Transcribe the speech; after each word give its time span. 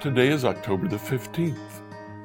Today 0.00 0.28
is 0.28 0.44
October 0.44 0.86
the 0.86 0.96
15th. 0.96 1.82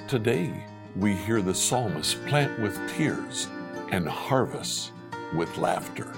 Today, 0.07 0.63
we 0.95 1.13
hear 1.15 1.41
the 1.41 1.55
psalmist 1.55 2.23
plant 2.27 2.59
with 2.59 2.79
tears 2.95 3.47
and 3.89 4.07
harvest 4.07 4.91
with 5.33 5.57
laughter. 5.57 6.13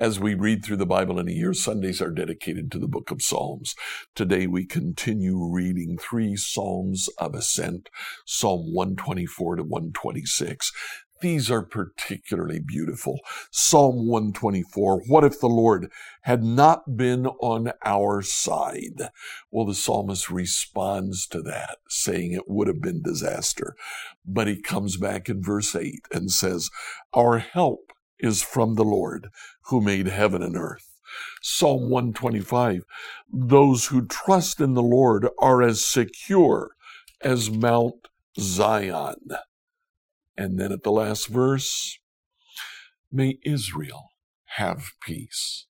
As 0.00 0.20
we 0.20 0.34
read 0.34 0.64
through 0.64 0.76
the 0.76 0.86
Bible 0.86 1.18
in 1.18 1.26
a 1.26 1.32
year, 1.32 1.52
Sundays 1.52 2.00
are 2.00 2.12
dedicated 2.12 2.70
to 2.70 2.78
the 2.78 2.86
book 2.86 3.10
of 3.10 3.20
Psalms. 3.20 3.74
Today 4.14 4.46
we 4.46 4.64
continue 4.64 5.44
reading 5.44 5.98
three 5.98 6.36
Psalms 6.36 7.08
of 7.18 7.34
Ascent, 7.34 7.88
Psalm 8.24 8.72
124 8.72 9.56
to 9.56 9.64
126. 9.64 10.70
These 11.20 11.50
are 11.50 11.64
particularly 11.64 12.60
beautiful. 12.60 13.18
Psalm 13.50 14.06
124, 14.06 15.02
what 15.08 15.24
if 15.24 15.40
the 15.40 15.48
Lord 15.48 15.90
had 16.22 16.44
not 16.44 16.96
been 16.96 17.26
on 17.26 17.72
our 17.84 18.22
side? 18.22 19.10
Well, 19.50 19.66
the 19.66 19.74
psalmist 19.74 20.30
responds 20.30 21.26
to 21.26 21.42
that, 21.42 21.78
saying 21.88 22.34
it 22.34 22.48
would 22.48 22.68
have 22.68 22.80
been 22.80 23.02
disaster. 23.02 23.74
But 24.24 24.46
he 24.46 24.62
comes 24.62 24.96
back 24.96 25.28
in 25.28 25.42
verse 25.42 25.74
8 25.74 26.02
and 26.12 26.30
says, 26.30 26.70
Our 27.12 27.38
help 27.38 27.92
is 28.20 28.42
from 28.42 28.74
the 28.74 28.84
Lord 28.84 29.28
who 29.66 29.80
made 29.80 30.06
heaven 30.06 30.42
and 30.42 30.56
earth. 30.56 30.94
Psalm 31.42 31.88
125 31.88 32.84
Those 33.32 33.86
who 33.86 34.06
trust 34.06 34.60
in 34.60 34.74
the 34.74 34.82
Lord 34.82 35.28
are 35.38 35.62
as 35.62 35.84
secure 35.84 36.72
as 37.22 37.50
Mount 37.50 38.08
Zion. 38.38 39.28
And 40.36 40.58
then 40.58 40.72
at 40.72 40.82
the 40.82 40.92
last 40.92 41.26
verse, 41.28 41.98
may 43.10 43.38
Israel 43.44 44.10
have 44.56 44.92
peace. 45.02 45.66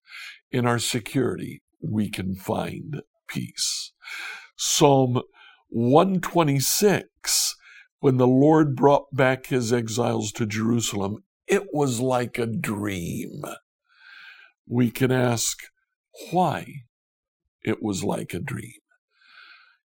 In 0.51 0.67
our 0.67 0.79
security, 0.79 1.63
we 1.81 2.11
can 2.11 2.35
find 2.35 3.03
peace. 3.29 3.93
Psalm 4.57 5.23
126 5.69 7.55
when 8.01 8.17
the 8.17 8.29
Lord 8.29 8.77
brought 8.77 9.07
back 9.13 9.47
his 9.47 9.73
exiles 9.73 10.31
to 10.33 10.47
Jerusalem 10.47 11.25
it 11.49 11.69
was 11.73 12.01
like 12.01 12.39
a 12.39 12.47
dream. 12.47 13.43
We 14.67 14.91
can 14.91 15.11
ask 15.11 15.59
why 16.31 16.83
it 17.63 17.83
was 17.83 18.05
like 18.05 18.35
a 18.35 18.41
dream. 18.41 18.81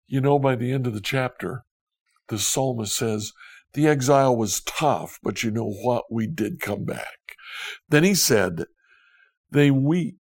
You 0.07 0.21
know, 0.21 0.37
by 0.37 0.55
the 0.55 0.71
end 0.71 0.85
of 0.85 0.93
the 0.93 1.01
chapter, 1.01 1.63
the 2.27 2.37
psalmist 2.37 2.95
says, 2.95 3.31
the 3.73 3.87
exile 3.87 4.35
was 4.35 4.61
tough, 4.61 5.19
but 5.23 5.41
you 5.41 5.49
know 5.49 5.69
what? 5.69 6.05
We 6.11 6.27
did 6.27 6.59
come 6.59 6.83
back. 6.83 7.37
Then 7.89 8.03
he 8.03 8.13
said, 8.13 8.65
they 9.49 9.71
weep. 9.71 10.17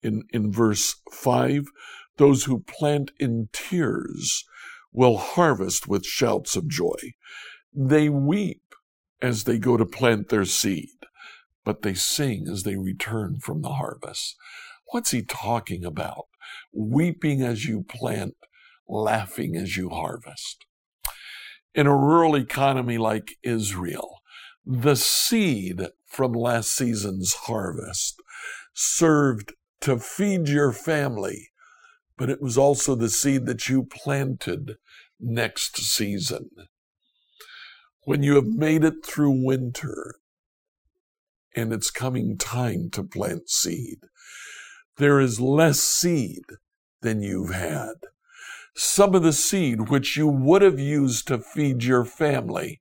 In, 0.00 0.22
in 0.30 0.52
verse 0.52 0.94
5, 1.10 1.66
those 2.18 2.44
who 2.44 2.60
plant 2.60 3.10
in 3.18 3.48
tears 3.52 4.44
will 4.92 5.18
harvest 5.18 5.88
with 5.88 6.06
shouts 6.06 6.54
of 6.54 6.68
joy. 6.68 7.14
They 7.74 8.08
weep 8.08 8.67
as 9.20 9.44
they 9.44 9.58
go 9.58 9.76
to 9.76 9.84
plant 9.84 10.28
their 10.28 10.44
seed, 10.44 10.90
but 11.64 11.82
they 11.82 11.94
sing 11.94 12.46
as 12.48 12.62
they 12.62 12.76
return 12.76 13.38
from 13.40 13.62
the 13.62 13.74
harvest. 13.74 14.36
What's 14.90 15.10
he 15.10 15.22
talking 15.22 15.84
about? 15.84 16.26
Weeping 16.72 17.42
as 17.42 17.64
you 17.64 17.82
plant, 17.82 18.36
laughing 18.88 19.56
as 19.56 19.76
you 19.76 19.90
harvest. 19.90 20.64
In 21.74 21.86
a 21.86 21.96
rural 21.96 22.36
economy 22.36 22.98
like 22.98 23.36
Israel, 23.42 24.20
the 24.64 24.96
seed 24.96 25.88
from 26.06 26.32
last 26.32 26.74
season's 26.74 27.34
harvest 27.34 28.20
served 28.74 29.52
to 29.80 29.98
feed 29.98 30.48
your 30.48 30.72
family, 30.72 31.50
but 32.16 32.30
it 32.30 32.40
was 32.40 32.58
also 32.58 32.94
the 32.94 33.08
seed 33.08 33.46
that 33.46 33.68
you 33.68 33.84
planted 33.84 34.76
next 35.20 35.76
season 35.78 36.50
when 38.08 38.22
you 38.22 38.36
have 38.36 38.46
made 38.46 38.84
it 38.84 39.04
through 39.04 39.44
winter 39.44 40.14
and 41.54 41.74
it's 41.74 41.90
coming 41.90 42.38
time 42.38 42.88
to 42.88 43.02
plant 43.02 43.50
seed, 43.50 43.98
there 44.96 45.20
is 45.20 45.42
less 45.42 45.80
seed 45.80 46.42
than 47.02 47.20
you've 47.20 47.52
had. 47.52 47.92
Some 48.74 49.14
of 49.14 49.22
the 49.22 49.34
seed 49.34 49.90
which 49.90 50.16
you 50.16 50.26
would 50.26 50.62
have 50.62 50.78
used 50.78 51.28
to 51.28 51.36
feed 51.36 51.84
your 51.84 52.06
family 52.06 52.80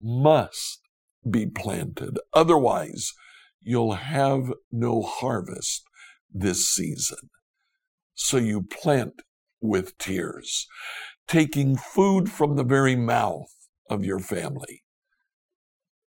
must 0.00 0.82
be 1.28 1.44
planted. 1.44 2.20
Otherwise, 2.32 3.14
you'll 3.60 3.94
have 3.94 4.52
no 4.70 5.02
harvest 5.02 5.82
this 6.32 6.68
season. 6.68 7.30
So 8.14 8.36
you 8.36 8.62
plant 8.62 9.22
with 9.60 9.98
tears, 9.98 10.68
taking 11.26 11.76
food 11.76 12.30
from 12.30 12.54
the 12.54 12.62
very 12.62 12.94
mouth 12.94 13.57
of 13.88 14.04
your 14.04 14.18
family 14.18 14.82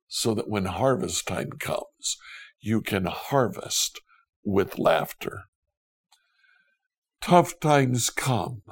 so 0.08 0.34
that 0.34 0.48
when 0.48 0.64
harvest 0.64 1.26
time 1.28 1.50
comes, 1.60 2.16
you 2.60 2.80
can 2.80 3.04
harvest 3.04 4.00
with 4.42 4.78
laughter. 4.78 5.44
Tough 7.20 7.60
times 7.60 8.08
come, 8.10 8.62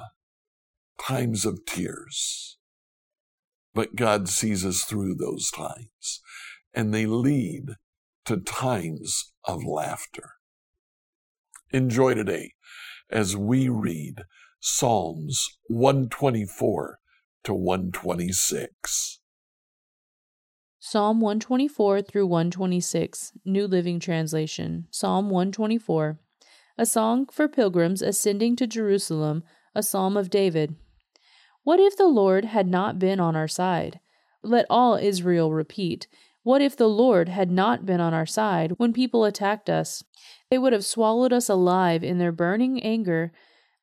times 0.99 1.45
of 1.45 1.65
tears, 1.65 2.57
but 3.73 3.95
God 3.95 4.27
sees 4.27 4.65
us 4.65 4.83
through 4.83 5.15
those 5.15 5.51
times, 5.51 6.21
and 6.73 6.93
they 6.93 7.05
lead 7.05 7.75
to 8.25 8.37
times 8.37 9.31
of 9.45 9.63
laughter. 9.63 10.31
Enjoy 11.71 12.13
today 12.13 12.53
as 13.11 13.37
we 13.37 13.69
read 13.69 14.23
Psalms 14.59 15.47
124 15.67 16.97
to 17.43 17.53
126. 17.53 19.19
Psalm 20.79 21.19
124 21.19 22.01
through 22.01 22.27
126, 22.27 23.33
New 23.43 23.67
Living 23.67 23.99
Translation. 23.99 24.87
Psalm 24.89 25.29
124. 25.29 26.19
A 26.77 26.85
song 26.85 27.25
for 27.31 27.47
pilgrims 27.47 28.01
ascending 28.01 28.55
to 28.55 28.67
Jerusalem, 28.67 29.43
a 29.75 29.83
psalm 29.83 30.15
of 30.15 30.29
David. 30.29 30.75
What 31.63 31.79
if 31.81 31.97
the 31.97 32.07
Lord 32.07 32.45
had 32.45 32.67
not 32.67 32.99
been 32.99 33.19
on 33.19 33.35
our 33.35 33.49
side? 33.49 33.99
Let 34.41 34.65
all 34.69 34.95
Israel 34.95 35.51
repeat. 35.51 36.07
What 36.43 36.61
if 36.61 36.77
the 36.77 36.87
Lord 36.87 37.27
had 37.27 37.51
not 37.51 37.85
been 37.85 37.99
on 37.99 38.13
our 38.13 38.25
side 38.25 38.75
when 38.77 38.93
people 38.93 39.25
attacked 39.25 39.69
us? 39.69 40.01
They 40.49 40.57
would 40.57 40.71
have 40.71 40.85
swallowed 40.85 41.33
us 41.33 41.49
alive 41.49 42.05
in 42.05 42.19
their 42.19 42.31
burning 42.31 42.81
anger 42.81 43.33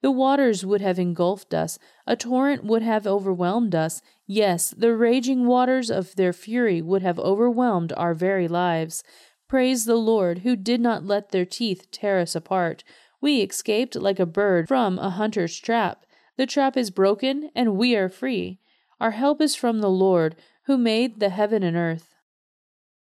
the 0.04 0.10
waters 0.10 0.66
would 0.66 0.82
have 0.82 0.98
engulfed 0.98 1.54
us, 1.54 1.78
a 2.06 2.14
torrent 2.14 2.62
would 2.62 2.82
have 2.82 3.06
overwhelmed 3.06 3.74
us. 3.74 4.02
Yes, 4.26 4.68
the 4.76 4.94
raging 4.94 5.46
waters 5.46 5.90
of 5.90 6.14
their 6.16 6.34
fury 6.34 6.82
would 6.82 7.00
have 7.00 7.18
overwhelmed 7.18 7.90
our 7.96 8.12
very 8.12 8.46
lives. 8.46 9.02
Praise 9.48 9.86
the 9.86 9.96
Lord, 9.96 10.40
who 10.40 10.56
did 10.56 10.82
not 10.82 11.06
let 11.06 11.30
their 11.30 11.46
teeth 11.46 11.90
tear 11.90 12.20
us 12.20 12.34
apart. 12.34 12.84
We 13.22 13.40
escaped 13.40 13.96
like 13.96 14.20
a 14.20 14.26
bird 14.26 14.68
from 14.68 14.98
a 14.98 15.08
hunter's 15.08 15.58
trap. 15.58 16.04
The 16.36 16.44
trap 16.44 16.76
is 16.76 16.90
broken, 16.90 17.48
and 17.54 17.78
we 17.78 17.96
are 17.96 18.10
free. 18.10 18.60
Our 19.00 19.12
help 19.12 19.40
is 19.40 19.56
from 19.56 19.80
the 19.80 19.88
Lord, 19.88 20.36
who 20.64 20.76
made 20.76 21.18
the 21.18 21.30
heaven 21.30 21.62
and 21.62 21.78
earth. 21.78 22.14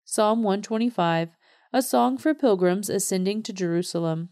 Psalm 0.05 0.43
125, 0.43 1.31
a 1.73 1.81
song 1.81 2.19
for 2.19 2.35
pilgrims 2.35 2.91
ascending 2.91 3.43
to 3.45 3.55
Jerusalem. 3.55 4.29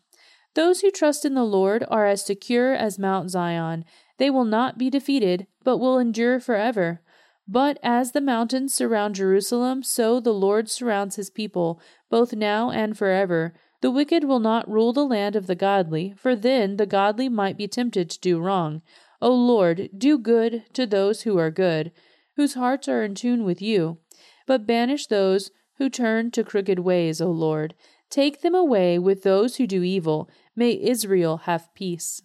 Those 0.55 0.81
who 0.81 0.91
trust 0.91 1.25
in 1.25 1.35
the 1.35 1.45
Lord 1.45 1.85
are 1.89 2.07
as 2.07 2.25
secure 2.25 2.75
as 2.75 2.99
Mount 2.99 3.31
Zion. 3.31 3.85
They 4.19 4.31
will 4.31 4.45
not 4.45 4.79
be 4.79 4.91
defeated, 4.91 5.47
but 5.65 5.79
will 5.79 5.99
endure 5.99 6.41
forever. 6.41 7.01
But 7.47 7.79
as 7.83 8.13
the 8.13 8.21
mountains 8.21 8.75
surround 8.75 9.17
Jerusalem, 9.17 9.83
so 9.83 10.21
the 10.21 10.35
Lord 10.35 10.71
surrounds 10.71 11.17
his 11.17 11.31
people, 11.31 11.81
both 12.09 12.33
now 12.33 12.71
and 12.71 12.97
forever. 12.97 13.55
The 13.81 13.91
wicked 13.91 14.25
will 14.25 14.41
not 14.41 14.71
rule 14.71 14.93
the 14.93 15.07
land 15.07 15.37
of 15.37 15.47
the 15.47 15.55
godly, 15.55 16.15
for 16.17 16.37
then 16.37 16.77
the 16.77 16.87
godly 16.87 17.29
might 17.29 17.57
be 17.57 17.67
tempted 17.67 18.11
to 18.11 18.21
do 18.21 18.39
wrong. 18.39 18.83
O 19.23 19.33
Lord, 19.33 19.89
do 19.97 20.19
good 20.19 20.65
to 20.75 20.87
those 20.87 21.23
who 21.23 21.39
are 21.39 21.51
good, 21.51 21.93
whose 22.37 22.55
hearts 22.55 22.89
are 22.89 23.03
in 23.03 23.15
tune 23.15 23.45
with 23.45 23.63
you. 23.63 23.99
But 24.47 24.67
banish 24.67 25.07
those 25.07 25.51
who 25.79 25.89
turn 25.89 26.31
to 26.33 26.45
crooked 26.45 26.81
ways, 26.81 27.21
O 27.21 27.31
Lord. 27.31 27.75
Take 28.11 28.43
them 28.43 28.55
away 28.55 28.99
with 28.99 29.23
those 29.23 29.57
who 29.57 29.67
do 29.67 29.83
evil. 29.83 30.29
May 30.57 30.73
Israel 30.73 31.39
have 31.39 31.73
peace. 31.75 32.23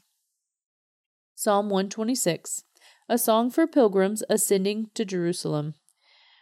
Psalm 1.36 1.70
126, 1.70 2.64
a 3.08 3.18
song 3.18 3.52
for 3.52 3.68
pilgrims 3.68 4.24
ascending 4.30 4.90
to 4.96 5.06
Jerusalem. 5.06 5.76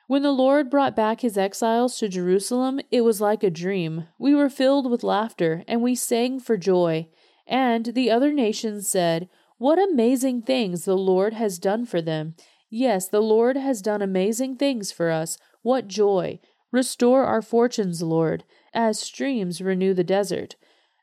When 0.08 0.22
the 0.22 0.32
Lord 0.32 0.70
brought 0.70 0.96
back 0.96 1.22
his 1.22 1.38
exiles 1.38 1.98
to 1.98 2.08
Jerusalem, 2.08 2.80
it 2.92 3.02
was 3.02 3.20
like 3.20 3.44
a 3.44 3.50
dream. 3.50 4.08
We 4.20 4.36
were 4.36 4.50
filled 4.50 4.90
with 4.90 5.04
laughter, 5.04 5.64
and 5.68 5.82
we 5.82 5.96
sang 5.96 6.40
for 6.40 6.56
joy. 6.56 7.10
And 7.48 7.88
the 7.88 8.12
other 8.12 8.32
nations 8.32 8.88
said, 8.88 9.30
What 9.58 9.80
amazing 9.80 10.44
things 10.44 10.86
the 10.86 10.98
Lord 10.98 11.34
has 11.34 11.60
done 11.60 11.86
for 11.86 12.02
them! 12.02 12.36
Yes, 12.70 13.08
the 13.08 13.22
Lord 13.22 13.56
has 13.58 13.82
done 13.82 14.02
amazing 14.02 14.58
things 14.58 14.92
for 14.92 15.10
us. 15.10 15.38
What 15.62 15.88
joy! 15.88 16.40
Restore 16.74 17.26
our 17.26 17.44
fortunes, 17.44 18.02
Lord, 18.02 18.44
as 18.74 19.00
streams 19.00 19.62
renew 19.62 19.94
the 19.94 20.04
desert. 20.04 20.56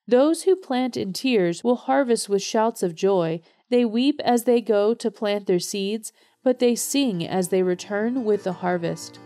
Those 0.07 0.43
who 0.43 0.57
plant 0.57 0.97
in 0.97 1.13
tears 1.13 1.63
will 1.63 1.77
harvest 1.77 2.29
with 2.29 2.43
shouts 2.43 2.83
of 2.83 2.97
joy. 2.97 3.41
They 3.71 3.85
weep 3.85 4.21
as 4.25 4.43
they 4.43 4.61
go 4.61 4.95
to 4.95 5.11
plant 5.13 5.47
their 5.47 5.61
seeds, 5.61 6.13
but 6.43 6.59
they 6.59 6.75
sing 6.75 7.25
as 7.25 7.49
they 7.49 7.63
return 7.63 8.25
with 8.25 8.43
the 8.43 8.55
harvest. 8.55 9.21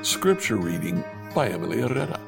Scripture 0.00 0.56
reading 0.56 1.04
by 1.34 1.50
Emily 1.50 1.82
Herrera. 1.82 2.18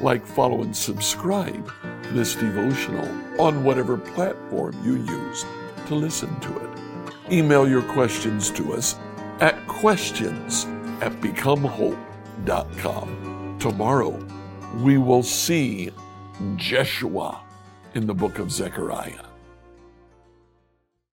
Like, 0.00 0.26
follow, 0.26 0.62
and 0.62 0.76
subscribe 0.76 1.70
to 2.02 2.12
this 2.12 2.34
devotional 2.34 3.06
on 3.40 3.62
whatever 3.62 3.96
platform 3.96 4.74
you 4.84 4.96
use 4.96 5.44
to 5.86 5.94
listen 5.94 6.40
to 6.40 6.58
it. 6.58 7.32
Email 7.32 7.68
your 7.68 7.82
questions 7.82 8.50
to 8.50 8.72
us 8.72 8.96
at 9.38 9.64
questions 9.68 10.66
at 11.00 11.12
becomehope.com. 11.20 13.56
Tomorrow, 13.58 14.18
we 14.76 14.98
will 14.98 15.22
see 15.22 15.90
Jeshua 16.56 17.40
in 17.94 18.06
the 18.06 18.14
book 18.14 18.38
of 18.38 18.50
Zechariah. 18.50 19.29